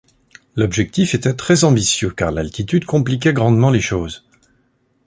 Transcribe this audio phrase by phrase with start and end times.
[0.55, 4.25] L'objectif était très ambitieux car l'altitude compliquait grandement les choses.